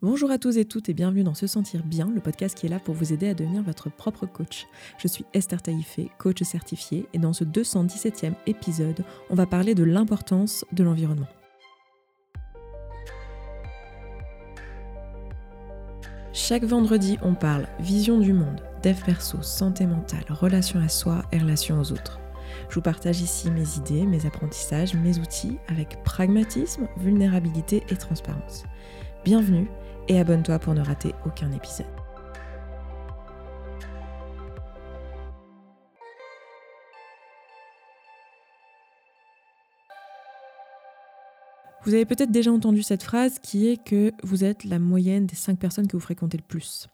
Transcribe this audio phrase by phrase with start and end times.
[0.00, 2.68] Bonjour à tous et toutes et bienvenue dans Se Sentir Bien, le podcast qui est
[2.68, 4.68] là pour vous aider à devenir votre propre coach.
[4.96, 9.82] Je suis Esther Taïfé, coach certifiée, et dans ce 217e épisode, on va parler de
[9.82, 11.26] l'importance de l'environnement.
[16.32, 21.38] Chaque vendredi, on parle vision du monde, dev perso, santé mentale, relation à soi et
[21.38, 22.20] relation aux autres.
[22.68, 28.62] Je vous partage ici mes idées, mes apprentissages, mes outils avec pragmatisme, vulnérabilité et transparence.
[29.24, 29.68] Bienvenue
[30.08, 31.86] et abonne-toi pour ne rater aucun épisode.
[41.84, 45.36] Vous avez peut-être déjà entendu cette phrase qui est que vous êtes la moyenne des
[45.36, 46.86] cinq personnes que vous fréquentez le plus.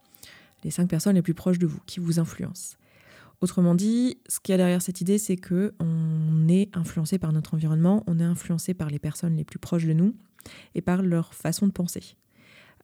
[0.63, 2.77] Les cinq personnes les plus proches de vous, qui vous influencent.
[3.41, 7.33] Autrement dit, ce qu'il y a derrière cette idée, c'est que on est influencé par
[7.33, 10.15] notre environnement, on est influencé par les personnes les plus proches de nous
[10.77, 12.17] et par leur façon de penser.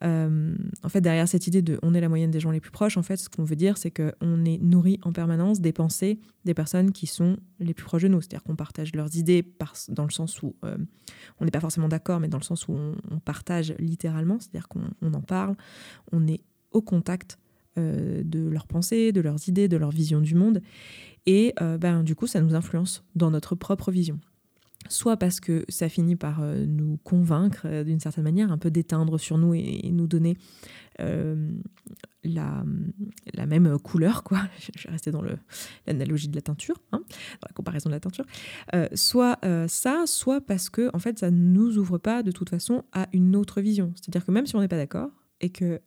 [0.03, 2.71] Euh, en fait, derrière cette idée de on est la moyenne des gens les plus
[2.71, 6.19] proches, en fait, ce qu'on veut dire, c'est qu'on est nourri en permanence des pensées
[6.45, 8.21] des personnes qui sont les plus proches de nous.
[8.21, 9.45] C'est-à-dire qu'on partage leurs idées
[9.89, 10.79] dans le sens où euh,
[11.39, 15.13] on n'est pas forcément d'accord, mais dans le sens où on, partage littéralement, c'est-à-dire qu'on
[15.13, 15.55] en parle,
[16.13, 16.41] on est
[16.73, 17.39] au contact
[17.77, 20.63] euh, de leurs pensées, de leurs idées, de leur vision du monde.
[21.27, 24.19] Et ben, du coup, ça nous influence dans notre propre vision
[24.89, 28.71] soit parce que ça finit par euh, nous convaincre euh, d'une certaine manière, un peu
[28.71, 30.37] d'éteindre sur nous et, nous donner
[31.01, 31.51] euh,
[32.25, 32.65] la,
[33.47, 34.43] même couleur, quoi.
[34.77, 35.23] Je vais rester dans
[35.87, 38.27] l'analogie de la teinture, hein, dans la comparaison de la teinture.
[38.95, 42.85] soit ça, soit parce que en fait, ça ne nous ouvre pas de toute façon
[42.93, 43.93] à une autre vision.
[43.97, 45.81] C'est-à-dire que même si on n'est pas d'accord et que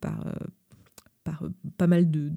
[0.00, 0.24] par
[1.76, 2.32] pas mal de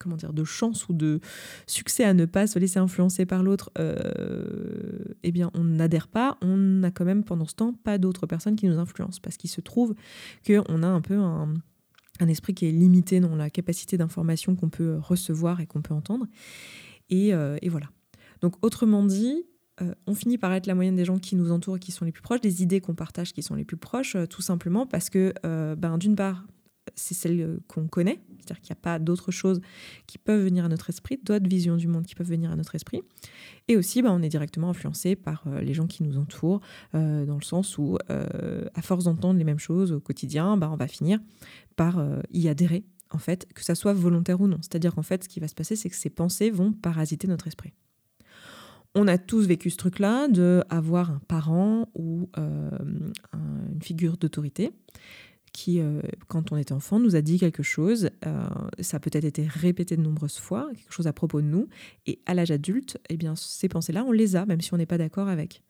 [0.00, 1.20] comment dire, de chance ou de
[1.66, 6.38] succès à ne pas se laisser influencer par l'autre, euh, eh bien, on n'adhère pas.
[6.42, 9.50] On n'a quand même pendant ce temps pas d'autres personnes qui nous influencent parce qu'il
[9.50, 9.94] se trouve
[10.44, 11.54] qu'on a un peu un,
[12.28, 16.26] esprit qui est limité dans la capacité d'information qu'on peut recevoir et qu'on peut entendre.
[17.08, 17.86] Et, euh, voilà.
[18.40, 19.44] Donc, autrement dit,
[19.80, 22.04] euh, on finit par être la moyenne des gens qui nous entourent et qui sont
[22.04, 25.08] les plus proches, des idées qu'on partage qui sont les plus proches, tout simplement parce
[25.08, 25.32] que,
[25.76, 26.44] ben, d'une part,
[26.94, 29.60] c'est celle euh, qu'on connaît, c'est-à-dire qu'il n'y a pas d'autres choses
[30.06, 32.74] qui peuvent venir à notre esprit, d'autres visions du monde qui peuvent venir à notre
[32.74, 33.02] esprit.
[33.68, 36.60] Et aussi, bah, on est directement influencé par euh, les gens qui nous entourent,
[36.94, 40.76] euh, dans le sens où, à force d'entendre les mêmes choses au quotidien, bah, on
[40.76, 41.20] va finir
[41.76, 44.58] par y adhérer, en fait, que ça soit volontaire ou non.
[44.60, 47.46] C'est-à-dire qu'en fait, ce qui va se passer, c'est que ces pensées vont parasiter notre
[47.46, 47.72] esprit.
[48.94, 52.28] On a tous vécu ce truc-là de avoir un parent ou
[53.72, 54.72] une figure d'autorité
[55.52, 58.10] qui, euh, quand on était enfant, nous a dit quelque chose.
[58.26, 58.48] Euh,
[58.80, 61.68] ça a peut-être été répété de nombreuses fois, quelque chose à propos de nous.
[62.06, 64.86] Et à l'âge adulte, eh bien, ces pensées-là, on les a, même si on n'est
[64.86, 65.62] pas d'accord avec.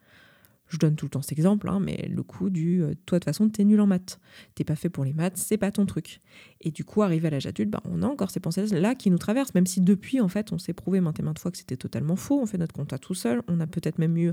[0.71, 3.21] Je donne tout le temps cet exemple, hein, mais le coup du euh, toi de
[3.21, 4.21] toute façon t'es nul en maths,
[4.55, 6.21] t'es pas fait pour les maths, c'est pas ton truc.
[6.61, 9.19] Et du coup, arrivé à l'âge adulte, bah, on a encore ces pensées-là qui nous
[9.19, 11.77] traversent, même si depuis en fait on s'est prouvé maintes et maintes fois que c'était
[11.77, 12.41] totalement faux.
[12.41, 14.33] On fait notre compte à tout seul, on a peut-être même eu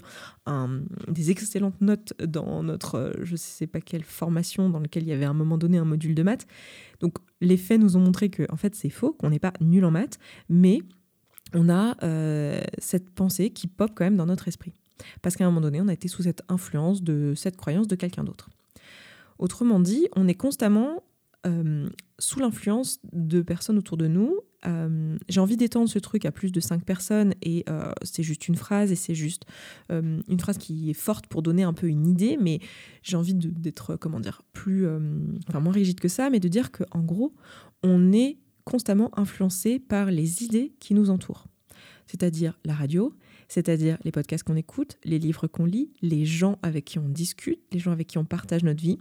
[1.08, 5.14] des excellentes notes dans notre euh, je sais pas quelle formation dans laquelle il y
[5.14, 6.48] avait à un moment donné un module de maths.
[7.00, 9.84] Donc les faits nous ont montré que en fait c'est faux, qu'on n'est pas nul
[9.86, 10.19] en maths,
[10.50, 10.81] mais
[11.54, 14.74] on a euh, cette pensée qui pop quand même dans notre esprit.
[15.22, 17.96] Parce qu'à un moment donné, on a été sous cette influence de cette croyance de
[17.96, 18.50] quelqu'un d'autre.
[19.40, 21.03] Autrement dit, on est constamment
[21.46, 24.40] euh, sous l'influence de personnes autour de nous.
[24.66, 28.47] Euh, j'ai envie d'étendre ce truc à plus de cinq personnes et euh, c'est juste
[28.47, 29.46] une phrase et c'est juste
[29.90, 32.59] une phrase qui est forte pour donner un peu une idée, mais
[33.03, 34.88] j'ai envie d'être, comment dire, plus,
[35.47, 37.36] enfin moins rigide que ça, mais de dire qu'en gros,
[37.84, 41.46] on est constamment influencé par les idées qui nous entourent.
[42.07, 43.13] C'est-à-dire la radio,
[43.47, 47.59] c'est-à-dire les podcasts qu'on écoute, les livres qu'on lit, les gens avec qui on discute,
[47.72, 48.97] les gens avec qui on partage notre vie.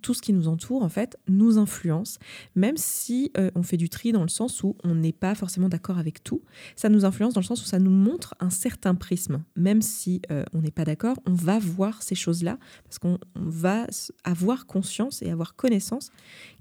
[0.00, 2.20] Tout ce qui nous entoure, en fait, nous influence,
[2.54, 5.68] même si euh, on fait du tri dans le sens où on n'est pas forcément
[5.68, 6.40] d'accord avec tout.
[6.76, 9.42] Ça nous influence dans le sens où ça nous montre un certain prisme.
[9.56, 13.88] Même si euh, on n'est pas d'accord, on va voir ces choses-là, parce qu'on va
[14.22, 16.10] avoir conscience et avoir connaissance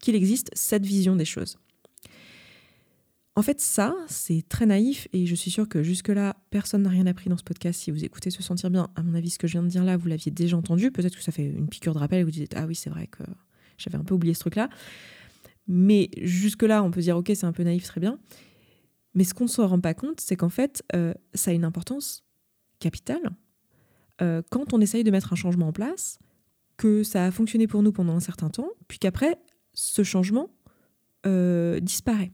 [0.01, 1.57] qu'il existe cette vision des choses.
[3.35, 7.05] En fait, ça, c'est très naïf et je suis sûre que jusque-là, personne n'a rien
[7.05, 7.79] appris dans ce podcast.
[7.79, 9.85] Si vous écoutez Se Sentir Bien, à mon avis, ce que je viens de dire
[9.85, 10.91] là, vous l'aviez déjà entendu.
[10.91, 13.07] Peut-être que ça fait une piqûre de rappel et vous dites Ah oui, c'est vrai
[13.07, 13.23] que
[13.77, 14.69] j'avais un peu oublié ce truc-là.
[15.67, 18.19] Mais jusque-là, on peut dire Ok, c'est un peu naïf, très bien.
[19.13, 21.65] Mais ce qu'on ne se rend pas compte, c'est qu'en fait, euh, ça a une
[21.65, 22.25] importance
[22.79, 23.31] capitale.
[24.21, 26.19] Euh, quand on essaye de mettre un changement en place,
[26.75, 29.37] que ça a fonctionné pour nous pendant un certain temps, puis qu'après,
[29.73, 30.49] ce changement
[31.25, 32.33] euh, disparaît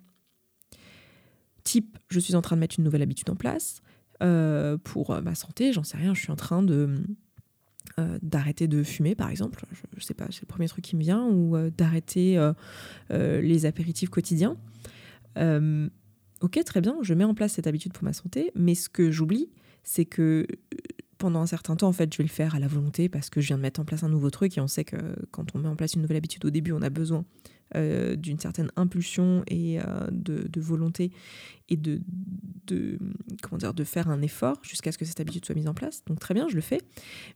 [1.67, 3.81] type je suis en train de mettre une nouvelle habitude en place
[4.23, 6.89] euh, pour euh, ma santé, j'en sais rien, je suis en train de
[8.21, 9.63] d'arrêter de fumer, par exemple.
[9.95, 12.37] Je, sais pas, c'est le premier truc qui me vient, ou d'arrêter
[13.09, 14.55] les apéritifs quotidiens.
[15.35, 19.09] ok, très bien, je mets en place cette habitude pour ma santé, mais ce que
[19.09, 19.49] j'oublie,
[19.83, 20.45] c'est que
[21.17, 23.41] pendant un certain temps, en fait, je vais le faire à la volonté parce que
[23.41, 24.97] je viens de mettre en place un nouveau truc et on sait que
[25.31, 27.25] quand on met en place une nouvelle habitude au début, on a besoin
[27.75, 31.11] euh, d'une certaine impulsion et euh, de, volonté
[31.67, 31.99] et de,
[33.41, 36.01] comment dire, de faire un effort jusqu'à ce que cette habitude soit mise en place.
[36.05, 36.79] Donc très bien, je le fais.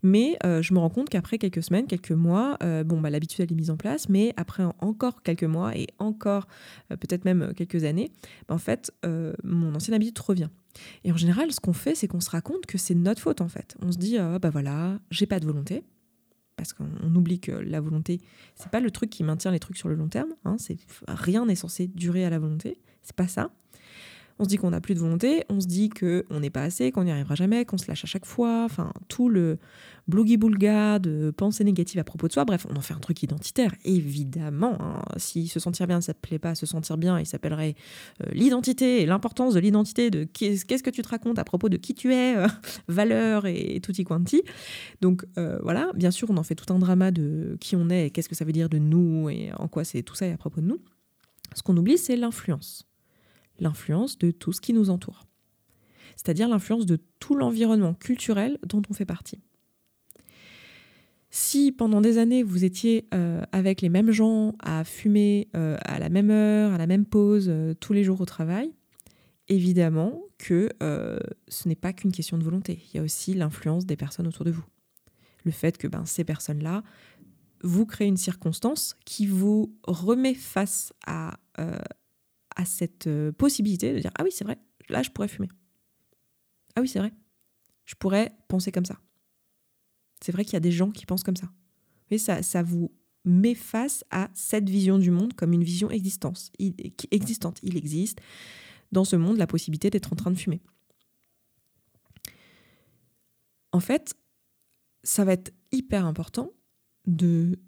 [0.04, 3.52] Mais euh, je me rends compte qu'après quelques semaines, quelques mois, bon, bah, l'habitude elle
[3.52, 6.48] est mise en place, mais après encore quelques mois et encore
[6.88, 8.12] peut-être même quelques années,
[8.48, 8.94] bah, en fait,
[9.44, 10.50] mon ancienne habitude revient.
[11.04, 13.50] Et en général, ce qu'on fait, c'est qu'on se raconte que c'est notre faute en
[13.50, 13.76] fait.
[13.82, 15.84] On se dit, ah, bah voilà, j'ai pas de volonté,
[16.62, 18.22] parce qu'on oublie que la volonté,
[18.54, 20.30] c'est pas le truc qui maintient les trucs sur le long terme.
[20.46, 20.78] Hein, c'est
[21.08, 22.78] rien n'est censé durer à la volonté.
[23.02, 23.52] C'est pas ça
[24.42, 26.92] on se dit qu'on n'a plus de volonté, on se dit qu'on n'est pas assez,
[26.92, 29.60] qu'on n'y arrivera jamais, qu'on se lâche à chaque fois, enfin tout le
[30.10, 33.76] blougi-boulga de pensée négative à propos de soi, bref, on en fait un truc identitaire,
[33.86, 34.78] évidemment.
[34.82, 35.04] Hein.
[35.18, 37.76] Si se sentir bien, ne plaît pas se sentir bien, il s'appellerait
[38.24, 41.78] euh, l'identité et l'importance de l'identité, de qu'est-ce que tu te racontes à propos de
[41.78, 42.48] qui tu es, euh,
[42.88, 44.42] valeur et, tutti quanti.
[45.02, 48.08] Donc euh, voilà, bien sûr, on en fait tout un drama de qui on est
[48.08, 50.32] et qu'est-ce que ça veut dire de nous et en quoi c'est tout ça et
[50.32, 50.80] à propos de nous.
[51.54, 52.91] Ce qu'on oublie, c'est l'influence
[53.62, 55.26] l'influence de tout ce qui nous entoure,
[56.18, 59.40] c'est-à-dire l'influence de tout l'environnement culturel dont on fait partie.
[61.34, 65.98] Si pendant des années vous étiez euh, avec les mêmes gens à fumer euh, à
[65.98, 68.74] la même heure, à la même pause, euh, tous les jours au travail,
[69.48, 70.70] évidemment que
[71.48, 72.82] ce n'est pas qu'une question de volonté.
[72.90, 74.66] Il y a aussi l'influence des personnes autour de vous.
[75.44, 76.84] Le fait que ben, ces personnes-là
[77.64, 81.38] vous créent une circonstance qui vous remet face à
[82.56, 84.58] à cette euh, possibilité de dire Ah oui, c'est vrai,
[84.90, 85.50] là, je pourrais fumer.
[86.76, 87.14] Ah oui, c'est vrai,
[87.86, 89.00] je pourrais penser comme ça.
[90.24, 91.52] C'est vrai qu'il y a des gens qui pensent comme ça.
[92.10, 92.92] Mais ça, ça vous
[93.26, 96.52] met face à cette vision du monde comme une vision existante.
[96.60, 96.76] Il
[97.12, 98.20] existe
[98.92, 100.62] dans ce monde la possibilité d'être en train de fumer.
[103.72, 104.16] En fait,
[105.04, 106.52] ça va être hyper important
[107.08, 107.60] de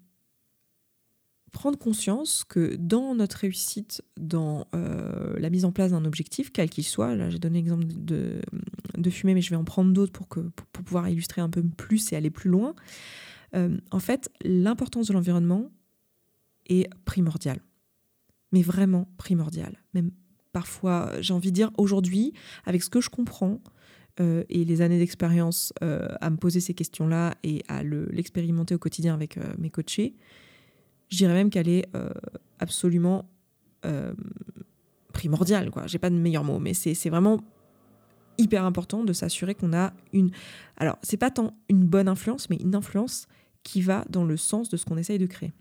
[1.54, 6.68] prendre conscience que dans notre réussite, dans euh, la mise en place d'un objectif, quel
[6.68, 8.42] qu'il soit, là j'ai donné l'exemple de,
[8.98, 12.12] de, fumer, mais je vais en prendre d'autres pour, pour, pouvoir illustrer un peu plus
[12.12, 12.74] et aller plus loin,
[13.54, 15.70] euh, en fait, l'importance de l'environnement
[16.66, 17.60] est primordiale.
[18.52, 19.82] Mais vraiment primordiale.
[19.94, 20.10] Même
[20.52, 22.32] parfois, j'ai envie de dire, aujourd'hui,
[22.64, 23.60] avec ce que je comprends,
[24.20, 29.14] euh, et les années d'expérience à me poser ces questions-là et à l'expérimenter au quotidien
[29.14, 30.16] avec mes coachés,
[31.10, 32.10] je dirais même qu'elle est euh,
[32.58, 33.28] absolument
[33.84, 34.14] euh,
[35.12, 35.70] primordiale.
[35.70, 35.86] Quoi.
[35.86, 37.40] J'ai pas de meilleur mot, mais c'est vraiment
[38.38, 40.30] hyper important de s'assurer qu'on a une.
[40.76, 43.26] Alors, c'est pas tant une bonne influence, mais une influence
[43.62, 45.52] qui va dans le sens de ce qu'on essaye de créer.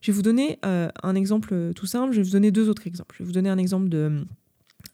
[0.00, 2.12] Je vais vous donner euh, un exemple tout simple.
[2.12, 3.16] Je vais vous donner deux autres exemples.
[3.18, 4.24] Je vais vous donner un exemple de,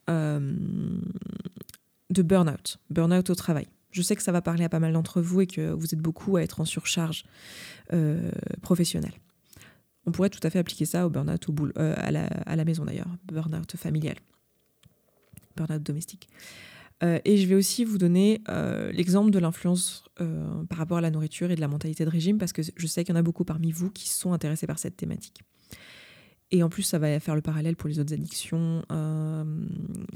[0.09, 3.67] de burn-out, burn-out au travail.
[3.95, 6.01] Je sais que ça va parler à pas mal d'entre vous et que vous êtes
[6.01, 7.25] beaucoup à être en surcharge
[7.93, 9.15] euh, professionnelle.
[10.05, 11.47] On pourrait tout à fait appliquer ça au burn-out
[11.79, 14.17] euh, à, la, à, la, maison d'ailleurs, burn-out familial,
[15.57, 16.29] burn-out domestique.
[17.05, 18.43] Euh, et je vais aussi vous donner
[18.93, 20.05] l'exemple de l'influence
[20.69, 23.05] par rapport à la nourriture et de la mentalité de régime, parce que je sais
[23.05, 25.43] qu'il y en a beaucoup parmi vous qui sont intéressés par cette thématique.
[26.55, 29.45] Et en plus, ça va faire le parallèle pour les autres addictions, euh,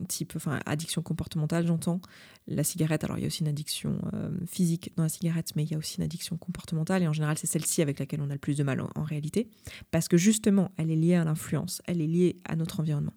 [0.06, 2.00] type, enfin, addiction comportementale, j'entends.
[2.46, 5.64] La cigarette, alors il y a aussi une addiction euh, physique dans la cigarette, mais
[5.64, 7.02] il y a aussi une addiction comportementale.
[7.02, 9.48] Et en général, c'est celle-ci avec laquelle on a le plus de mal en, réalité.
[9.90, 13.14] Parce que justement, elle est liée à l'influence, elle est liée à notre environnement.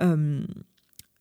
[0.00, 0.46] Euh,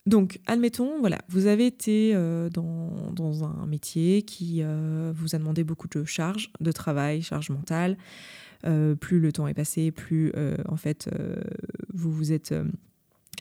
[0.05, 5.88] donc, admettons, voilà, vous avez été dans, dans, un métier qui vous a demandé beaucoup
[5.88, 7.97] de charges, de travail, charges mentales.
[8.65, 11.36] Euh, plus le temps est passé, plus euh, en fait euh,
[11.93, 12.55] vous vous êtes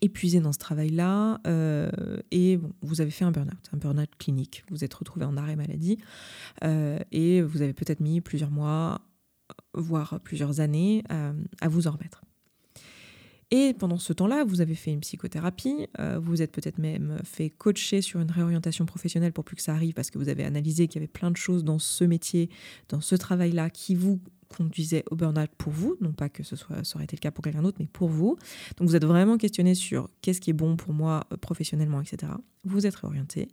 [0.01, 1.41] épuisé dans ce travail-là
[2.33, 4.65] et vous avez fait un burn-out, un burn-out clinique.
[4.71, 5.99] Vous êtes retrouvé en arrêt maladie
[7.13, 9.01] et vous avez peut-être mis plusieurs mois,
[9.75, 12.23] voire plusieurs années à vous en remettre.
[13.53, 15.87] Et pendant ce temps-là, vous avez fait une psychothérapie,
[16.21, 19.95] vous êtes peut-être même fait coacher sur une réorientation professionnelle pour plus que ça arrive
[19.95, 22.51] parce que vous avez analysé qu'il y avait plein de choses dans ce métier,
[22.89, 24.21] dans ce travail-là qui vous
[24.57, 27.31] conduisait au burn-out pour vous, non pas que ce soit, ça aurait été le cas
[27.31, 28.37] pour quelqu'un d'autre, mais pour vous.
[28.77, 32.33] Donc vous êtes vraiment questionné sur qu'est-ce qui est bon pour moi euh, professionnellement, etc.
[32.65, 33.49] Vous êtes réorienté.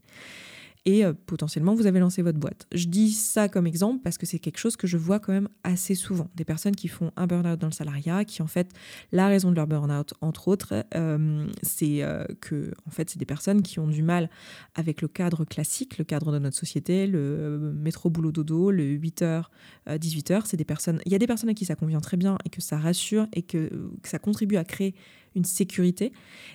[0.86, 2.68] Et euh, potentiellement vous avez lancé votre boîte.
[2.74, 5.50] Je dis ça comme exemple parce que c'est quelque chose que je vois quand même
[5.64, 6.30] assez souvent.
[6.36, 8.72] Des personnes qui font un burn-out dans le salariat, qui en fait,
[9.12, 13.26] la raison de leur burn-out, entre autres, euh, c'est euh, que en fait, c'est des
[13.26, 14.30] personnes qui ont du mal
[14.76, 19.44] avec le cadre classique, le cadre de notre société, le métro boulot dodo, le 8h,
[19.88, 20.44] 18h.
[20.46, 22.50] C'est des personnes, il y a des personnes à qui ça convient très bien et
[22.50, 23.70] que ça rassure et que,
[24.02, 24.96] que ça contribue à créer
[25.36, 26.14] une sécurité.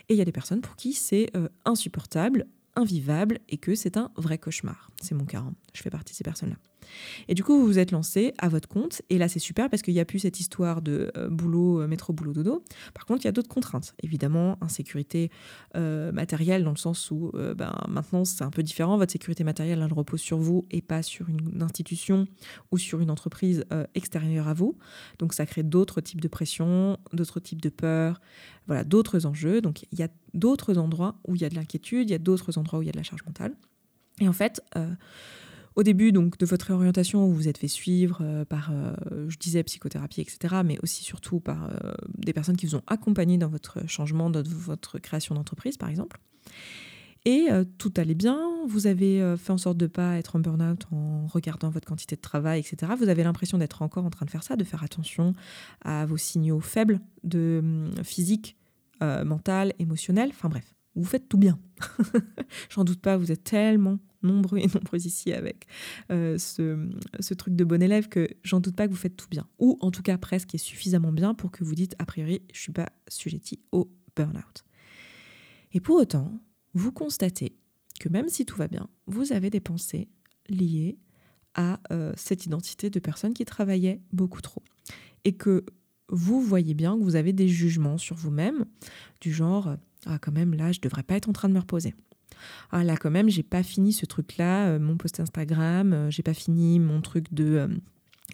[0.08, 1.30] Et il y a des personnes pour qui c'est
[1.64, 4.90] insupportable, invivable et que c'est un vrai cauchemar.
[5.00, 5.54] C'est mon cas, hein.
[5.72, 6.56] je fais partie de ces personnes-là.
[7.28, 9.82] Et du coup, vous vous êtes lancé à votre compte, et là c'est super parce
[9.82, 12.62] qu'il n'y a plus cette histoire de euh, boulot, euh, métro, boulot, dodo.
[12.94, 13.94] Par contre, il y a d'autres contraintes.
[14.02, 15.30] Évidemment, insécurité
[15.76, 18.96] euh, matérielle, dans le sens où ben, maintenant c'est un peu différent.
[18.96, 22.26] Votre sécurité matérielle, elle repose sur vous et pas sur une institution
[22.70, 23.64] ou sur une entreprise
[23.94, 24.76] extérieure à vous.
[25.18, 28.20] Donc ça crée d'autres types de pression, d'autres types de peur,
[28.66, 29.60] voilà, d'autres enjeux.
[29.60, 32.18] Donc il y a d'autres endroits où il y a de l'inquiétude, il y a
[32.18, 33.54] d'autres endroits où il y a de la charge mentale.
[34.20, 34.62] Et en fait,
[35.76, 38.94] au début donc de votre réorientation, vous vous êtes fait suivre euh, par, euh,
[39.28, 43.38] je disais, psychothérapie, etc., mais aussi surtout par euh, des personnes qui vous ont accompagné
[43.38, 46.20] dans votre changement, dans votre création d'entreprise, par exemple.
[47.26, 48.38] Et tout allait bien,
[48.68, 52.16] vous avez fait en sorte de ne pas être en burn-out en regardant votre quantité
[52.16, 52.92] de travail, etc.
[52.98, 55.32] Vous avez l'impression d'être encore en train de faire ça, de faire attention
[55.80, 58.58] à vos signaux faibles de hum, physique,
[59.00, 61.58] mental, émotionnel, enfin bref, vous faites tout bien.
[62.68, 65.66] J'en doute pas, vous êtes tellement nombreux et nombreuses ici avec
[66.10, 69.46] euh, ce, truc de bon élève que j'en doute pas que vous faites tout bien.
[69.58, 72.60] Ou en tout cas presque et suffisamment bien pour que vous dites a priori je
[72.60, 74.64] suis pas sujetti au burn-out.
[75.72, 76.32] Et pour autant,
[76.72, 77.56] vous constatez
[78.00, 80.08] que même si tout va bien, vous avez des pensées
[80.48, 80.98] liées
[81.54, 84.62] à euh, cette identité de personne qui travaillait beaucoup trop.
[85.24, 85.64] Et que
[86.08, 88.66] vous voyez bien que vous avez des jugements sur vous-même,
[89.20, 89.76] du genre
[90.06, 91.94] Ah, quand même, là, je devrais pas être en train de me reposer
[92.70, 96.10] ah là quand même j'ai pas fini ce truc là euh, mon post Instagram euh,
[96.10, 97.68] j'ai pas fini mon truc de euh,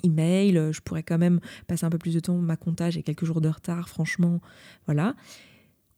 [0.05, 0.71] email.
[0.73, 2.37] Je pourrais quand même passer un peu plus de temps.
[2.37, 4.41] Ma comptage et quelques jours de retard franchement
[4.87, 5.15] voilà.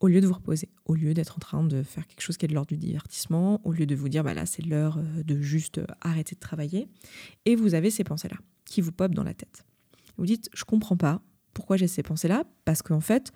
[0.00, 2.44] Au lieu de vous reposer, au lieu d'être en train de faire quelque chose qui
[2.44, 5.40] est de l'ordre du divertissement, au lieu de vous dire bah là c'est l'heure de
[5.40, 6.88] juste arrêter de travailler,
[7.44, 9.64] et vous avez ces pensées là qui vous popent dans la tête.
[10.16, 11.22] Vous dites je comprends pas,
[11.54, 12.44] pourquoi j'ai ces pensées-là?
[12.64, 13.32] Parce qu'en fait,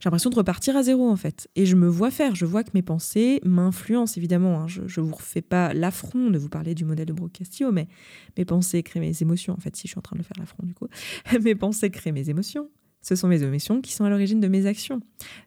[0.00, 1.48] j'ai l'impression de repartir à zéro, en fait.
[1.56, 4.60] Et je me vois faire, je vois que mes pensées m'influencent, évidemment.
[4.60, 4.66] Hein.
[4.68, 7.88] Je ne vous refais pas l'affront de vous parler du modèle de Brooke Castillo, mais
[8.36, 9.54] mes pensées créent mes émotions.
[9.54, 10.88] En fait, si je suis en train de le faire l'affront, du coup.
[11.42, 12.68] mes pensées créent mes émotions
[13.06, 15.00] ce sont mes émotions qui sont à l'origine de mes actions.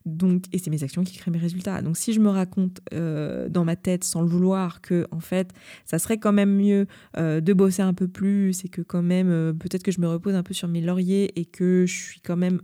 [0.05, 1.81] Donc, et c'est mes actions qui créent mes résultats.
[1.81, 5.51] Donc, si je me raconte euh, dans ma tête, sans le vouloir, que en fait,
[5.83, 6.87] ça serait quand même mieux
[7.17, 10.07] euh, de bosser un peu plus et que quand même, euh, peut-être que je me
[10.07, 12.61] repose un peu sur mes lauriers et que je suis quand même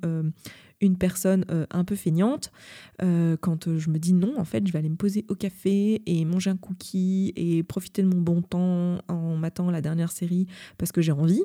[0.79, 2.51] une personne un peu feignante,
[2.99, 6.23] quand je me dis non, en fait, je vais aller me poser au café et
[6.25, 10.47] manger un cookie et profiter de mon bon temps en m'attendant la dernière série
[10.77, 11.43] parce que j'ai envie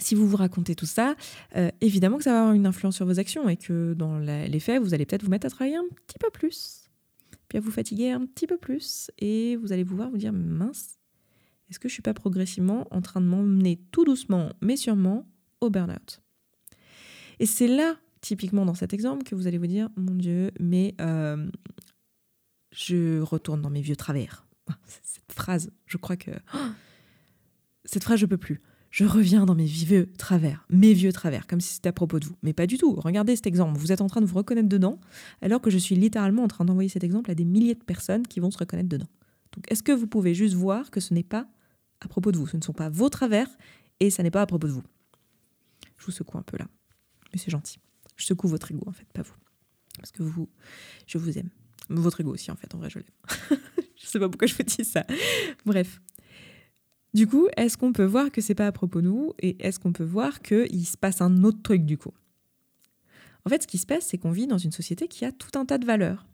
[0.00, 1.14] si vous vous racontez tout ça,
[1.56, 4.60] euh, évidemment que ça va avoir une influence sur vos actions et que dans les
[4.60, 6.90] faits, vous allez peut-être vous mettre à travailler un petit peu plus,
[7.48, 10.32] puis à vous fatiguer un petit peu plus, et vous allez vous voir vous dire
[10.32, 10.98] mince,
[11.70, 15.26] est-ce que je suis pas progressivement en train de m'emmener tout doucement, mais sûrement,
[15.60, 16.20] au burn-out?
[17.40, 20.94] Et c'est là, typiquement dans cet exemple, que vous allez vous dire mon Dieu, mais
[21.00, 21.50] euh,
[22.72, 24.46] je retourne dans mes vieux travers.
[25.02, 26.30] Cette phrase, je crois que
[27.84, 31.60] cette phrase, je peux plus je reviens dans mes vieux travers, mes vieux travers, comme
[31.60, 32.36] si c'était à propos de vous.
[32.42, 32.94] Mais pas du tout.
[32.94, 33.78] Regardez cet exemple.
[33.78, 34.98] Vous êtes en train de vous reconnaître dedans,
[35.42, 38.26] alors que je suis littéralement en train d'envoyer cet exemple à des milliers de personnes
[38.26, 39.08] qui vont se reconnaître dedans.
[39.54, 41.46] Donc, est-ce que vous pouvez juste voir que ce n'est pas
[42.00, 42.46] à propos de vous?
[42.46, 43.48] Ce ne sont pas vos travers
[44.00, 44.84] et ça n'est pas à propos de vous.
[45.98, 46.68] Je vous secoue un peu là.
[47.32, 47.78] Mais c'est gentil.
[48.16, 49.34] Je secoue votre ego, en fait, pas vous.
[49.98, 50.48] Parce que vous,
[51.06, 51.50] je vous aime.
[51.90, 53.58] Votre ego aussi, en fait, en vrai, je l'aime.
[53.96, 55.04] je sais pas pourquoi je vous dis ça.
[55.66, 56.00] Bref,
[57.14, 59.80] du coup, est-ce qu'on peut voir que c'est pas à propos de nous et est-ce
[59.80, 62.12] qu'on peut voir qu'il se passe un autre truc du coup?
[63.44, 65.58] En fait, ce qui se passe, c'est qu'on vit dans une société qui a tout
[65.58, 66.26] un tas de valeurs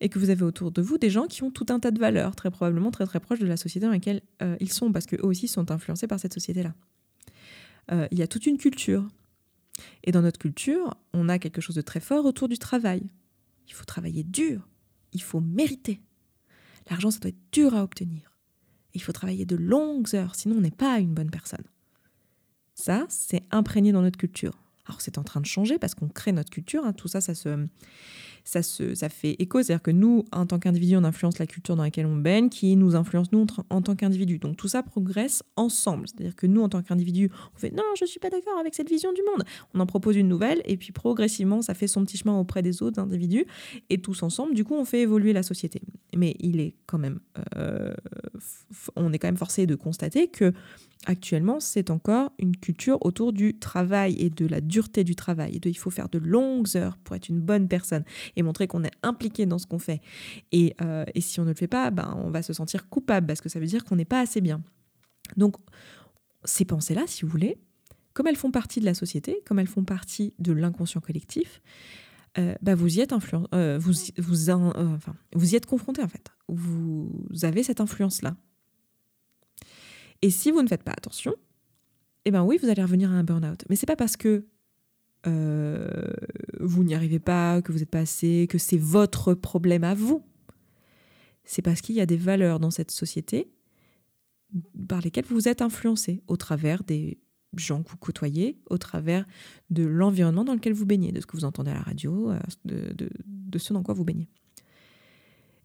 [0.00, 1.98] et que vous avez autour de vous des gens qui ont tout un tas de
[1.98, 5.22] valeurs, très probablement très proches de la société dans laquelle euh, ils sont, parce qu'eux
[5.22, 6.74] aussi sont influencés par cette société-là.
[7.92, 9.08] Euh, il y a toute une culture.
[10.02, 13.02] Et dans notre culture, on a quelque chose de très fort autour du travail.
[13.66, 14.68] Il faut travailler dur,
[15.12, 16.00] il faut mériter.
[16.90, 18.33] L'argent, ça doit être dur à obtenir.
[18.94, 21.64] Il faut travailler de longues heures, sinon on n'est pas une bonne personne.
[22.74, 24.63] Ça, c'est imprégné dans notre culture.
[24.86, 26.92] Alors c'est en train de changer parce qu'on crée notre culture, hein.
[26.92, 27.66] tout ça, ça se,
[28.44, 29.62] ça, se, ça fait écho.
[29.62, 32.76] C'est-à-dire que nous, en tant qu'individu, on influence la culture dans laquelle on baigne, qui
[32.76, 34.38] nous influence nous en tant qu'individu.
[34.38, 36.06] Donc tout ça progresse ensemble.
[36.08, 38.88] C'est-à-dire que nous, en tant qu'individu, on fait non, je suis pas d'accord avec cette
[38.88, 39.44] vision du monde.
[39.72, 42.82] On en propose une nouvelle et puis progressivement, ça fait son petit chemin auprès des
[42.82, 43.46] autres individus
[43.88, 45.80] et tous ensemble, du coup, on fait évoluer la société.
[46.14, 47.20] Mais il est quand même,
[47.56, 47.94] euh,
[48.96, 50.52] on est quand même forcé de constater que
[51.06, 55.60] actuellement, c'est encore une culture autour du travail et de la dureté du travail.
[55.64, 58.04] il faut faire de longues heures pour être une bonne personne
[58.36, 60.00] et montrer qu'on est impliqué dans ce qu'on fait.
[60.52, 63.40] Et, euh, si on ne le fait pas, ben, on va se sentir coupable parce
[63.40, 64.62] que ça veut dire qu'on n'est pas assez bien.
[65.36, 65.56] Donc,
[66.44, 67.56] ces pensées-là, si vous voulez,
[68.12, 71.60] comme elles font partie de la société, comme elles font partie de l'inconscient collectif,
[72.38, 73.14] euh, bah, vous y êtes
[73.54, 76.30] euh, vous, vous, enfin, vous y êtes confronté en fait.
[76.48, 77.10] Vous
[77.42, 78.36] avez cette influence-là.
[80.22, 81.34] Et si vous ne faites pas attention,
[82.24, 83.64] eh ben oui, vous allez revenir à un burn-out.
[83.68, 84.46] Mais c'est pas parce que
[85.26, 86.12] euh,
[86.60, 90.22] vous n'y arrivez pas, que vous n'êtes pas assez, que c'est votre problème à vous.
[91.44, 93.50] C'est parce qu'il y a des valeurs dans cette société
[94.88, 97.18] par lesquelles vous êtes influencé au travers des
[97.56, 99.26] gens que vous côtoyez, au travers
[99.70, 102.32] de l'environnement dans lequel vous baignez, de ce que vous entendez à la radio,
[102.64, 104.28] de, de, de ce dans quoi vous baignez.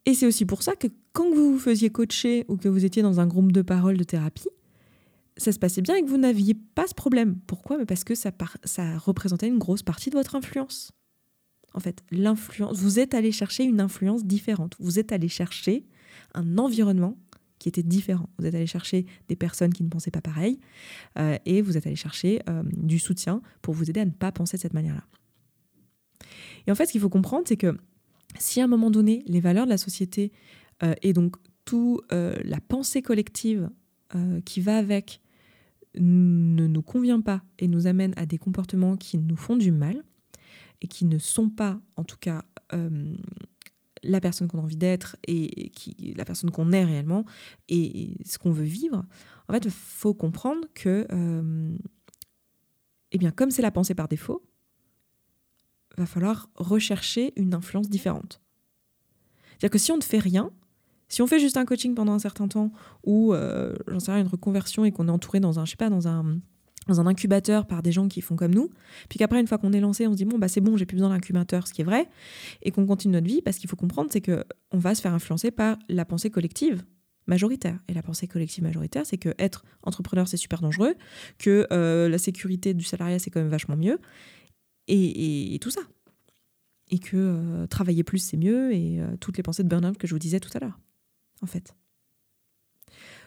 [0.09, 3.03] Et c'est aussi pour ça que quand vous vous faisiez coacher ou que vous étiez
[3.03, 4.49] dans un groupe de parole de thérapie,
[5.37, 7.35] ça se passait bien et que vous n'aviez pas ce problème.
[7.45, 7.85] Pourquoi?
[7.85, 8.31] Parce que ça,
[8.97, 10.93] représentait une grosse partie de votre influence.
[11.75, 14.75] En fait, l'influence, vous êtes allé chercher une influence différente.
[14.79, 15.85] Vous êtes allé chercher
[16.33, 17.15] un environnement
[17.59, 18.29] qui était différent.
[18.39, 20.59] Vous êtes allé chercher des personnes qui ne pensaient pas pareil
[21.19, 24.31] euh, et vous êtes allé chercher euh, du soutien pour vous aider à ne pas
[24.31, 25.03] penser de cette manière-là.
[26.65, 27.77] Et en fait, ce qu'il faut comprendre, c'est que
[28.37, 30.31] si à un moment donné, les valeurs de la société
[30.83, 33.69] euh, et donc tout euh, la pensée collective
[34.15, 35.21] euh, qui va avec
[35.95, 40.03] ne nous convient pas et nous amène à des comportements qui nous font du mal
[40.81, 42.43] et qui ne sont pas, en tout cas,
[44.03, 45.71] la personne qu'on a envie d'être et
[46.15, 47.25] la personne qu'on est réellement
[47.67, 49.03] et, ce qu'on veut vivre,
[49.49, 51.07] en fait, il faut comprendre que,
[53.11, 54.48] eh bien, comme c'est la pensée par défaut,
[55.99, 58.41] va falloir rechercher une influence différente.
[59.51, 60.51] C'est-à-dire que si on ne fait rien,
[61.09, 62.71] si on fait juste un coaching pendant un certain temps
[63.03, 65.77] ou euh, j'en sais rien une reconversion et qu'on est entouré dans un je sais
[65.77, 66.39] pas dans un
[66.87, 68.71] dans un incubateur par des gens qui font comme nous,
[69.09, 70.85] puis qu'après une fois qu'on est lancé, on se dit bon bah c'est bon, j'ai
[70.85, 72.09] plus besoin d'incubateur, ce qui est vrai,
[72.63, 75.13] et qu'on continue notre vie, parce qu'il faut comprendre c'est que on va se faire
[75.13, 76.83] influencer par la pensée collective
[77.27, 77.77] majoritaire.
[77.87, 80.95] Et la pensée collective majoritaire, c'est que être entrepreneur c'est super dangereux,
[81.37, 83.99] que euh, la sécurité du salariat c'est quand même vachement mieux,
[84.89, 85.81] et, tout ça.
[86.89, 90.07] Et que euh, travailler plus, c'est mieux, et euh, toutes les pensées de burn-out que
[90.07, 90.79] je vous disais tout à l'heure,
[91.41, 91.75] en fait.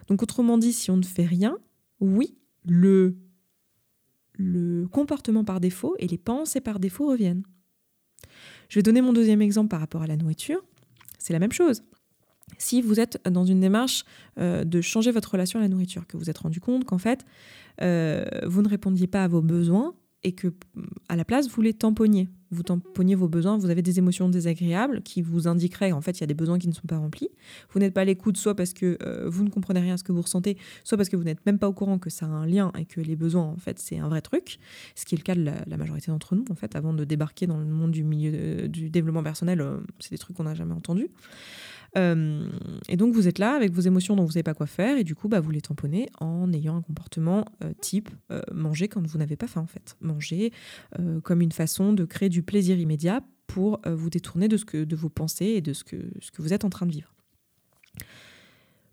[0.09, 1.57] Donc autrement dit, si on ne fait rien,
[2.01, 3.17] oui, le,
[4.33, 7.45] le comportement par défaut et les pensées par défaut reviennent.
[8.69, 10.65] Je vais donner mon deuxième exemple par rapport à la nourriture.
[11.19, 11.85] C'est la même chose.
[12.59, 14.05] Si vous êtes dans une démarche
[14.39, 16.99] euh, de changer votre relation à la nourriture, que vous vous êtes rendu compte qu'en
[16.99, 17.25] fait,
[17.79, 20.53] vous ne répondiez pas à vos besoins, et que
[21.09, 22.29] à la place vous les tamponniez.
[22.51, 26.21] Vous tamponniez vos besoins, vous avez des émotions désagréables qui vous indiqueraient en fait il
[26.21, 27.31] y a des besoins qui ne sont pas remplis.
[27.71, 30.05] Vous n'êtes pas à l'écoute soit parce que euh, vous ne comprenez rien à ce
[30.05, 32.29] que vous ressentez, soit parce que vous n'êtes même pas au courant que ça a
[32.29, 34.59] un lien et que les besoins en fait c'est un vrai truc,
[34.95, 37.47] ce qui est le cas de la, majorité d'entre nous en fait avant de débarquer
[37.47, 40.75] dans le monde du milieu du développement personnel, euh, c'est des trucs qu'on n'a jamais
[40.75, 41.09] entendus.
[41.97, 42.49] Euh,
[42.89, 44.97] et donc vous êtes là avec vos émotions dont vous ne savez pas quoi faire
[44.97, 48.89] et du coup bah, vous les tamponnez en ayant un comportement euh, type euh, manger
[48.89, 49.97] quand vous n'avez pas faim en fait.
[50.01, 50.53] Manger
[51.23, 54.97] comme une façon de créer du plaisir immédiat pour vous détourner de, ce que, de
[54.97, 57.13] vos pensées et de ce que, ce que vous êtes en train de vivre.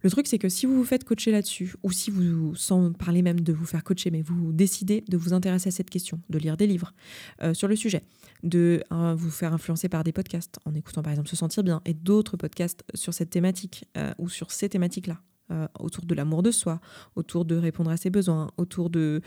[0.02, 3.22] Le truc, c'est que si vous vous faites coacher là-dessus, ou si vous, sans parler
[3.22, 6.40] même de vous faire coacher, mais vous décidez de vous intéresser à cette question, de
[6.40, 6.94] lire des livres
[7.42, 8.04] euh, sur le sujet,
[8.44, 11.82] de hein, vous faire influencer par des podcasts, en écoutant par exemple Se Sentir Bien,
[11.86, 16.44] et d'autres podcasts sur cette thématique, euh, ou sur ces thématiques-là, euh, autour de l'amour
[16.44, 16.80] de soi,
[17.16, 19.22] autour de répondre à ses besoins, autour de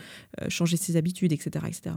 [0.47, 1.65] changer ses habitudes, etc.
[1.67, 1.95] etc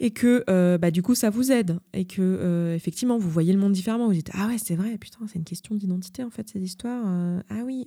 [0.00, 1.78] et que euh, bah, du coup ça vous aide.
[1.92, 4.06] Et que euh, effectivement vous voyez le monde différemment.
[4.06, 7.04] Vous dites ah ouais c'est vrai putain c'est une question d'identité en fait cette histoire
[7.06, 7.86] euh, ah oui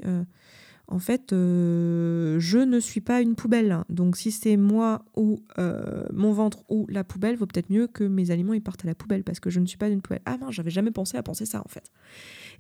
[0.87, 3.83] en fait je ne suis pas une poubelle.
[3.89, 5.41] Donc si c'est moi ou
[6.11, 8.95] mon ventre ou la poubelle vaut peut-être mieux que mes aliments ils partent à la
[8.95, 10.21] poubelle parce que je ne suis pas une poubelle.
[10.25, 11.91] Ah non j'avais jamais pensé à penser ça en fait.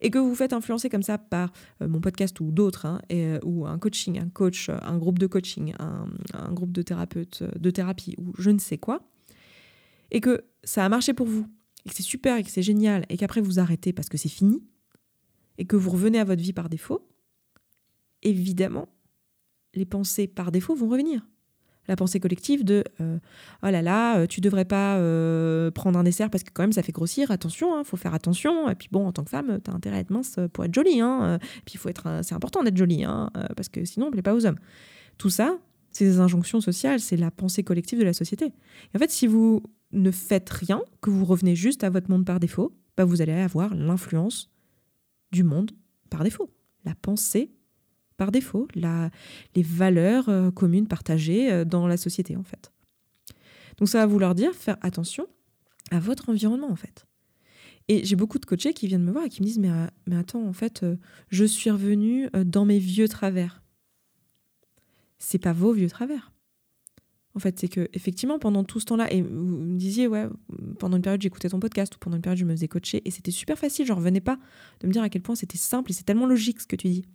[0.01, 1.51] Et que vous vous faites influencer comme ça par
[1.85, 3.01] mon podcast ou d'autres hein,
[3.43, 7.69] ou un coaching un coach un groupe de coaching un, un groupe de thérapeutes de
[7.69, 9.10] thérapie ou je ne sais quoi
[10.11, 11.47] et que ça a marché pour vous,
[11.85, 14.29] et que c'est super et que c'est génial, et qu'après vous arrêtez parce que c'est
[14.29, 14.63] fini,
[15.57, 17.07] et que vous revenez à votre vie par défaut,
[18.23, 18.87] évidemment,
[19.73, 21.25] les pensées par défaut vont revenir.
[21.87, 23.17] La pensée collective de euh,
[23.63, 26.73] oh là là, euh, tu devrais pas euh, prendre un dessert parce que quand même
[26.73, 28.69] ça fait grossir, attention, hein, faut faire attention.
[28.69, 30.73] Et puis bon, en tant que femme, tu as intérêt à être mince pour être
[30.73, 31.01] jolie.
[31.01, 34.21] Hein, et puis faut être, c'est important d'être jolie, hein, parce que sinon on plaît
[34.21, 34.59] pas aux hommes.
[35.17, 35.57] Tout ça,
[35.91, 38.45] c'est des injonctions sociales, c'est la pensée collective de la société.
[38.45, 42.25] Et en fait, si vous ne faites rien, que vous revenez juste à votre monde
[42.25, 44.49] par défaut, bah vous allez avoir l'influence
[45.31, 45.71] du monde
[46.09, 46.49] par défaut.
[46.83, 47.51] La pensée
[48.17, 49.09] par défaut, la,
[49.55, 52.71] les valeurs euh, communes partagées euh, dans la société en fait.
[53.77, 55.25] Donc ça va vouloir dire faire attention
[55.89, 57.07] à votre environnement en fait.
[57.87, 59.87] Et j'ai beaucoup de coachés qui viennent me voir et qui me disent mais, euh,
[60.05, 60.85] mais attends en fait
[61.29, 63.63] je suis revenu dans mes vieux travers.
[65.17, 66.31] C'est pas vos vieux travers.
[67.33, 70.27] En fait, c'est que effectivement pendant tout ce temps-là, et vous me disiez ouais,
[70.79, 73.11] pendant une période j'écoutais ton podcast ou pendant une période je me faisais coacher et
[73.11, 74.37] c'était super facile, je revenais pas
[74.81, 76.89] de me dire à quel point c'était simple et c'est tellement logique ce que tu
[76.89, 77.05] dis.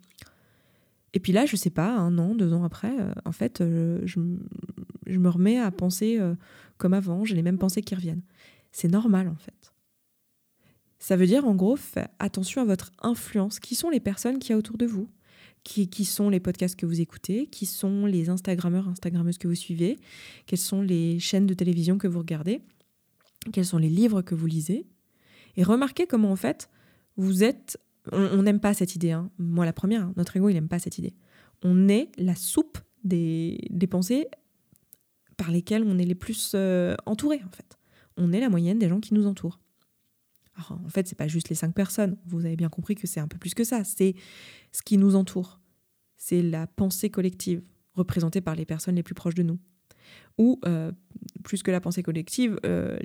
[1.13, 4.01] Et puis là, je sais pas, un an, deux ans après, euh, en fait, euh,
[4.05, 6.35] je, me remets à penser euh,
[6.77, 8.21] comme avant, j'ai les mêmes pensées qui reviennent.
[8.71, 9.73] C'est normal, en fait.
[10.99, 11.77] Ça veut dire, en gros,
[12.19, 13.59] attention à votre influence.
[13.59, 15.07] Qui sont les personnes qui y a autour de vous?
[15.67, 19.99] Qui, sont les podcasts que vous écoutez Qui sont les Instagrammeurs, Instagrammeuses que vous suivez
[20.45, 22.61] Quelles sont les chaînes de télévision que vous regardez
[23.51, 24.85] Quels sont les livres que vous lisez
[25.57, 26.69] Et remarquez comment, en fait,
[27.17, 27.77] vous êtes
[28.13, 29.11] on n'aime pas cette idée.
[29.11, 29.29] Hein.
[29.37, 30.13] Moi, la première, hein.
[30.15, 31.13] notre ego, il n'aime pas cette idée.
[31.61, 34.29] On est la soupe des, pensées
[35.35, 37.77] par lesquelles on est les plus euh, entourés, en fait.
[38.15, 39.59] On est la moyenne des gens qui nous entourent.
[40.57, 42.17] Alors, en fait, c'est pas juste les cinq personnes.
[42.25, 43.83] Vous avez bien compris que c'est un peu plus que ça.
[43.83, 44.15] C'est
[44.71, 45.59] ce qui nous entoure.
[46.17, 47.61] C'est la pensée collective
[47.93, 49.59] représentée par les personnes les plus proches de nous
[50.37, 50.91] ou euh,
[51.43, 52.97] plus que la pensée collective, euh,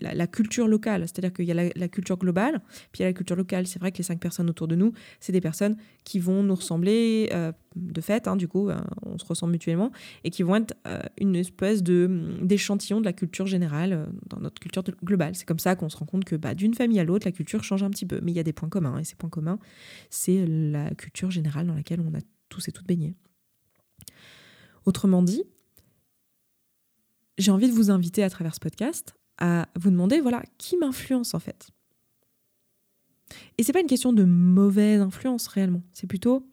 [0.00, 1.02] la, culture locale.
[1.02, 2.60] C'est-à-dire qu'il y a la, culture globale,
[2.90, 3.66] puis il y a la culture locale.
[3.66, 6.54] C'est vrai que les cinq personnes autour de nous, c'est des personnes qui vont nous
[6.54, 8.68] ressembler euh, de fait, hein, du coup,
[9.02, 9.92] on se ressemble mutuellement,
[10.24, 10.74] et qui vont être
[11.18, 15.34] une espèce d'échantillon de la culture générale dans notre culture globale.
[15.34, 17.62] C'est comme ça qu'on se rend compte que bah, d'une famille à l'autre, la culture
[17.64, 18.20] change un petit peu.
[18.22, 19.58] Mais il y a des points communs, et ces points communs,
[20.10, 23.14] c'est la culture générale dans laquelle on a tous et toutes baigné.
[24.84, 25.44] Autrement dit,
[27.38, 31.34] j'ai envie de vous inviter à travers ce podcast à vous demander, voilà, qui m'influence
[31.34, 31.68] en fait.
[33.58, 36.46] Et c'est pas une question de mauvaise influence réellement, c'est plutôt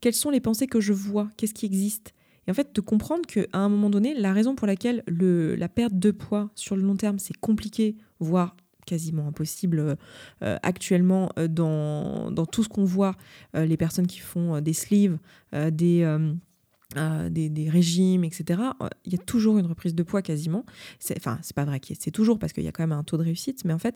[0.00, 2.12] quelles sont les pensées que je vois, qu'est-ce qui existe?
[2.46, 5.68] Et en fait, de comprendre qu'à un moment donné, la raison pour laquelle le, la
[5.68, 8.56] perte de poids sur le long terme, c'est compliqué, voire
[8.86, 9.96] quasiment impossible
[10.42, 13.16] euh, actuellement euh, dans, dans, tout ce qu'on voit,
[13.56, 15.18] euh, les personnes qui font des sleeves,
[15.52, 16.04] des
[16.94, 20.64] des, régimes, etc., euh, il y a toujours une reprise de poids quasiment.
[21.16, 23.24] Enfin, c'est pas vrai, c'est toujours parce qu'il y a quand même un taux de
[23.24, 23.94] réussite, mais en fait,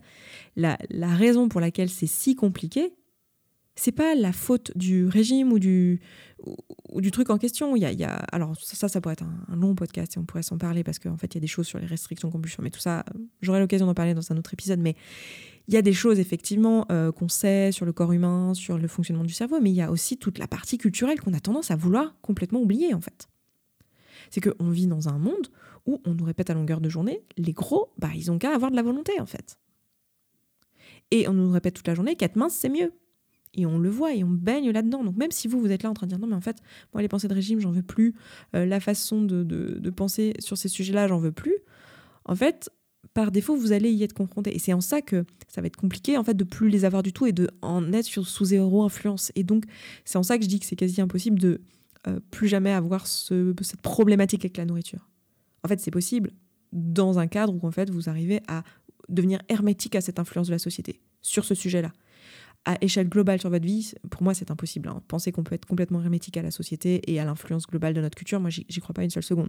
[0.56, 2.92] la, raison pour laquelle c'est si compliqué,
[3.76, 6.00] c'est pas la faute du régime ou du,
[6.90, 7.76] ou, du truc en question.
[7.76, 10.58] Il y a, alors ça, ça pourrait être un, long podcast et on pourrait s'en
[10.58, 12.80] parler parce qu'en fait, il y a des choses sur les restrictions compulsion, mais tout
[12.80, 13.04] ça,
[13.40, 14.96] j'aurai l'occasion d'en parler dans un autre épisode, mais
[15.70, 18.88] il y a des choses effectivement euh, qu'on sait sur le corps humain, sur le
[18.88, 21.70] fonctionnement du cerveau, mais il y a aussi toute la partie culturelle qu'on a tendance
[21.70, 23.28] à vouloir complètement oublier en fait.
[24.30, 25.46] C'est qu'on vit dans un monde
[25.86, 28.72] où on nous répète à longueur de journée, les gros, bah, ils ont qu'à avoir
[28.72, 29.60] de la volonté en fait.
[31.12, 32.92] Et on nous répète toute la journée qu'être mince, c'est mieux.
[33.54, 35.04] Et on le voit et on baigne là-dedans.
[35.04, 36.56] Donc même si vous, vous êtes là en train de dire non, mais en fait,
[36.92, 38.16] moi, les pensées de régime, j'en veux plus.
[38.56, 41.58] Euh, la façon de, de penser sur ces sujets-là, j'en veux plus.
[42.24, 42.70] En fait,
[43.14, 44.54] par défaut, vous allez y être confronté.
[44.54, 47.02] Et c'est en ça que ça va être compliqué, en fait, de plus les avoir
[47.02, 49.32] du tout et de en être sous zéro influence.
[49.34, 49.64] Et donc,
[50.04, 51.60] c'est en ça que je dis que c'est quasi impossible de
[52.06, 55.08] euh, plus jamais avoir ce, cette problématique avec la nourriture.
[55.64, 56.30] En fait, c'est possible
[56.72, 58.62] dans un cadre où, en fait, vous arrivez à
[59.08, 61.92] devenir hermétique à cette influence de la société sur ce sujet-là.
[62.64, 64.88] À échelle globale sur votre vie, pour moi, c'est impossible.
[64.88, 65.02] Hein.
[65.08, 68.16] Penser qu'on peut être complètement hermétique à la société et à l'influence globale de notre
[68.16, 69.48] culture, moi, j'y crois pas une seule seconde.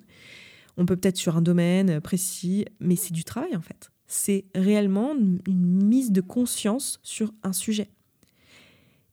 [0.77, 3.91] On peut peut-être sur un domaine précis, mais c'est du travail en fait.
[4.07, 7.89] C'est réellement une mise de conscience sur un sujet.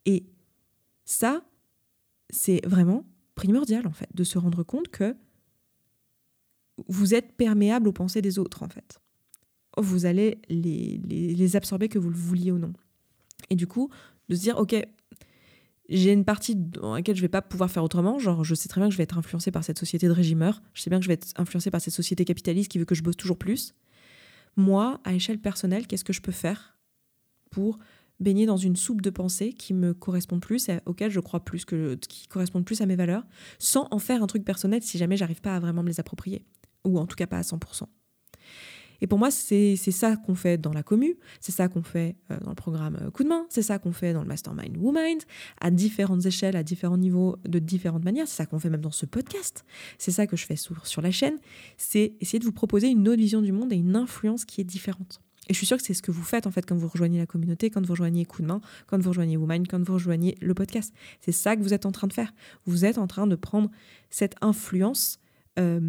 [0.07, 0.27] Et
[1.05, 1.45] ça,
[2.31, 5.17] c'est vraiment primordial en fait, de se rendre compte que
[6.87, 9.01] vous êtes perméable aux pensées des autres en fait.
[9.77, 12.73] Vous allez les, absorber que vous le vouliez ou non.
[13.51, 13.91] Et du coup,
[14.29, 14.75] de se dire, ok,
[15.89, 18.19] j'ai une partie dans laquelle je vais pas pouvoir faire autrement.
[18.19, 20.63] Genre, je sais très bien que je vais être influencé par cette société de régimeur.
[20.75, 22.95] Je sais bien que je vais être influencé par cette société capitaliste qui veut que
[22.95, 23.75] je bosse toujours plus.
[24.57, 26.77] Moi, à échelle personnelle, qu'est-ce que je peux faire
[27.51, 27.79] pour
[28.21, 31.65] baigner dans une soupe de pensée qui me correspond plus et auquel je crois plus,
[31.65, 33.25] qui correspond plus à mes valeurs,
[33.59, 36.45] sans en faire un truc personnel si jamais j'arrive pas à vraiment me les approprier,
[36.85, 37.85] ou en tout cas pas à 100%.
[39.01, 42.39] Et pour moi, c'est ça qu'on fait dans la commu, c'est ça qu'on fait euh,
[42.41, 45.23] dans le programme euh, Coup de main, c'est ça qu'on fait dans le Mastermind Womind,
[45.61, 48.27] à différentes échelles, à différents niveaux, de différentes manières.
[48.29, 49.65] C'est ça qu'on fait même dans ce podcast.
[49.99, 51.39] C'est ça que je fais sur, sur la chaîne.
[51.77, 54.65] C'est essayer de vous proposer une autre vision du monde et une influence qui est
[54.65, 55.21] différente.
[55.49, 57.19] Et je suis sûre que c'est ce que vous faites en fait quand vous rejoignez
[57.19, 60.37] la communauté, quand vous rejoignez Coup de main, quand vous rejoignez Woman, quand vous rejoignez
[60.41, 60.93] le podcast.
[61.21, 62.33] C'est ça que vous êtes en train de faire.
[62.67, 63.71] Vous êtes en train de prendre
[64.11, 65.19] cette influence
[65.59, 65.81] euh,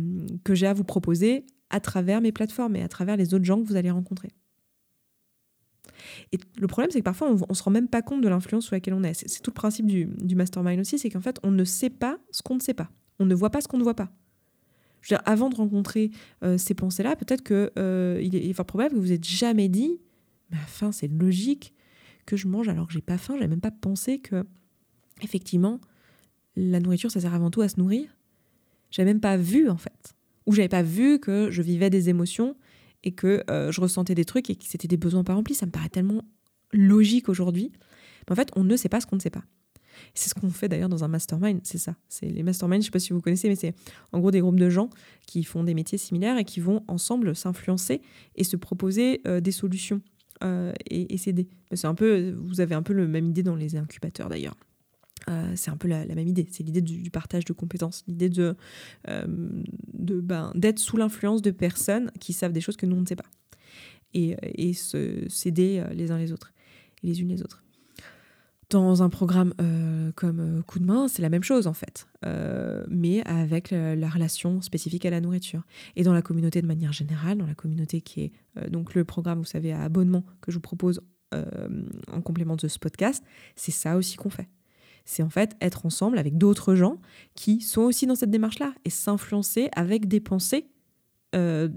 [0.43, 3.61] que j'ai à vous proposer à travers mes plateformes et à travers les autres gens
[3.61, 4.29] que vous allez rencontrer.
[6.31, 8.65] Et le problème, c'est que parfois, on ne se rend même pas compte de l'influence
[8.67, 9.13] sous laquelle on est.
[9.13, 12.17] C'est tout le principe du, du mastermind aussi, c'est qu'en fait, on ne sait pas
[12.31, 12.89] ce qu'on ne sait pas.
[13.19, 14.09] On ne voit pas ce qu'on ne voit pas.
[15.01, 16.11] Je veux dire, avant de rencontrer
[16.43, 19.99] euh, ces pensées-là, peut-être qu'il euh, est fort probable que vous n'ayez jamais dit,
[20.51, 21.73] mais faim, c'est logique
[22.25, 23.35] que je mange alors que j'ai pas faim.
[23.35, 24.45] J'avais même pas pensé que,
[25.21, 25.79] effectivement,
[26.55, 28.07] la nourriture, ça sert avant tout à se nourrir.
[28.91, 30.15] J'avais même pas vu, en fait
[30.49, 32.55] où j'avais pas vu que je vivais des émotions
[33.03, 35.53] et que euh, je ressentais des trucs et que c'était des besoins pas remplis.
[35.53, 36.23] Ça me paraît tellement
[36.73, 37.71] logique aujourd'hui.
[38.27, 39.43] Mais en fait, on ne sait pas ce qu'on ne sait pas.
[40.15, 41.95] C'est ce qu'on fait d'ailleurs dans un mastermind, c'est ça.
[42.07, 43.75] C'est les masterminds, je sais pas si vous connaissez, mais c'est
[44.11, 44.89] en gros des groupes de gens
[45.27, 48.01] qui font des métiers similaires et qui vont ensemble s'influencer
[48.35, 50.01] et se proposer euh, des solutions
[50.43, 51.47] euh, et, et s'aider.
[51.73, 54.55] C'est un peu, vous avez un peu le même idée dans les incubateurs d'ailleurs.
[55.29, 58.55] Euh, c'est un peu la, même idée, c'est l'idée du, partage de compétences, l'idée de,
[59.07, 63.05] euh, ben, d'être sous l'influence de personnes qui savent des choses que nous on ne
[63.05, 63.29] sait pas,
[64.13, 66.51] et, et s'aider euh, les uns les autres,
[67.03, 67.63] et les unes les autres.
[68.69, 69.51] Dans un programme
[70.13, 72.07] comme Coup de main, c'est la même chose en fait,
[72.87, 75.63] mais avec la, relation spécifique à la nourriture.
[75.95, 79.39] Et dans la communauté de manière générale, dans la communauté qui est donc le programme,
[79.39, 83.23] vous savez, à abonnement que je vous propose en complément de ce podcast,
[83.55, 84.49] c'est ça aussi qu'on fait
[85.09, 86.97] c'est en fait être ensemble avec d'autres gens
[87.33, 90.67] qui sont aussi dans cette démarche-là et s'influencer avec des pensées
[91.33, 91.67] euh,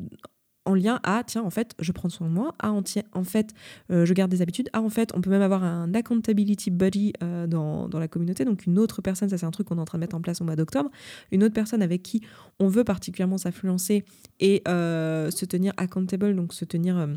[0.66, 2.82] en lien à tiens en fait je prends soin de moi ah en,
[3.14, 3.54] en fait
[3.90, 7.14] euh, je garde des habitudes ah en fait on peut même avoir un accountability buddy
[7.22, 8.44] euh, dans, dans, la communauté.
[8.44, 10.20] Donc une autre personne ça c'est un truc qu'on est en train de mettre en
[10.20, 10.90] place au mois d'octobre.
[11.30, 12.20] Une autre personne avec qui
[12.60, 14.04] on veut particulièrement s'influencer
[14.40, 17.08] et se tenir accountable donc se tenir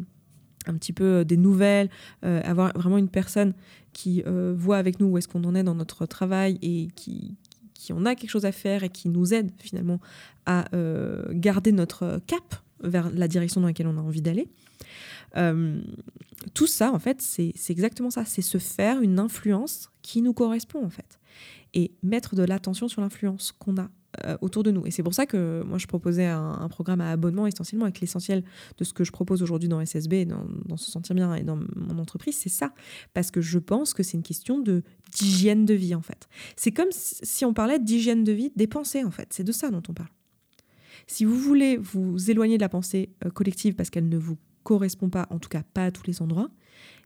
[0.68, 1.90] un petit peu des nouvelles
[2.22, 3.54] avoir vraiment une personne
[3.96, 7.38] qui euh, voit avec nous où est-ce qu'on en est dans notre travail et qui,
[7.74, 10.02] qui en a quelque chose à faire et qui nous aide finalement
[10.46, 14.50] à euh, garder notre cap vers la direction dans laquelle on a envie d'aller.
[15.38, 15.82] Euh,
[16.54, 18.26] tout ça, en fait, c'est exactement ça.
[18.26, 21.18] C'est se faire une influence qui nous correspond, en fait.
[21.74, 23.90] Et mettre de l'attention sur l'influence qu'on a
[24.24, 24.86] euh, autour de nous.
[24.86, 28.44] Et c'est pour ça que moi, je proposais un, programme à abonnement essentiellement avec l'essentiel
[28.78, 31.58] de ce que je propose aujourd'hui dans SSB, dans, dans Se Sentir Bien et dans
[31.76, 32.74] mon entreprise, c'est ça.
[33.14, 36.28] Parce que je pense que c'est une question de d'hygiène de vie, en fait.
[36.56, 39.28] C'est comme si on parlait d'hygiène de vie des pensées, en fait.
[39.32, 40.10] C'est de ça dont on parle.
[41.08, 45.10] Si vous voulez vous éloigner de la pensée euh, collective parce qu'elle ne vous correspond
[45.10, 46.50] pas, en tout cas pas à tous les endroits,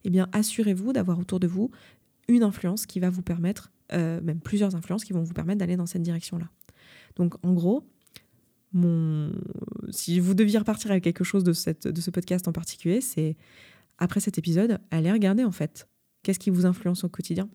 [0.04, 1.70] eh bien assurez-vous d'avoir autour de vous
[2.28, 5.76] une influence qui va vous permettre, euh, même plusieurs influences qui vont vous permettre d'aller
[5.76, 6.50] dans cette direction-là.
[7.16, 7.88] Donc en gros,
[8.72, 9.32] mon...
[9.90, 13.36] si vous deviez repartir avec quelque chose de, cette, de ce podcast en particulier, c'est
[13.98, 15.88] après cet épisode, allez regarder en fait
[16.24, 17.50] qu'est-ce qui vous influence au quotidien.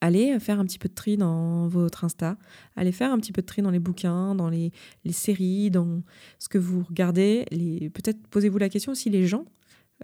[0.00, 2.36] Allez faire un petit peu de tri dans votre Insta,
[2.74, 4.72] allez faire un petit peu de tri dans les bouquins, dans les,
[5.04, 6.02] les séries, dans
[6.38, 7.46] ce que vous regardez.
[7.50, 7.88] Les...
[7.90, 9.46] Peut-être posez-vous la question aussi les gens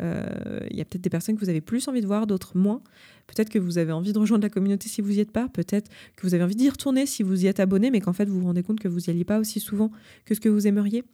[0.01, 2.57] euh, il y a peut-être des personnes que vous avez plus envie de voir, d'autres
[2.57, 2.83] moins.
[3.27, 5.49] Peut-être que vous avez envie de rejoindre la communauté si vous n'y êtes pas.
[5.49, 8.25] Peut-être que vous avez envie d'y retourner si vous y êtes abonné, mais qu'en fait
[8.25, 9.91] vous vous rendez compte que vous n'y alliez pas aussi souvent
[10.25, 11.05] que ce que vous aimeriez.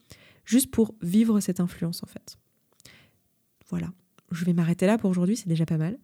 [0.44, 2.38] Juste pour vivre cette influence en fait.
[3.68, 3.92] Voilà.
[4.30, 5.98] Je vais m'arrêter là pour aujourd'hui, c'est déjà pas mal.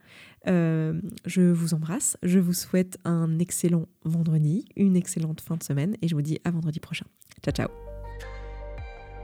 [0.46, 5.96] Euh, je vous embrasse, je vous souhaite un excellent vendredi, une excellente fin de semaine
[6.00, 7.06] et je vous dis à vendredi prochain.
[7.42, 7.83] Ciao ciao